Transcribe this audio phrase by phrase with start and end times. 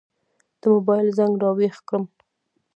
[0.59, 2.03] د موبایل زنګ را وېښ کړم.